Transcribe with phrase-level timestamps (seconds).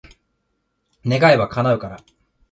[1.05, 2.03] 願えば、叶うから。